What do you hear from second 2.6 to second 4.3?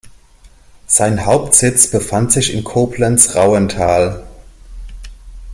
Koblenz-Rauental.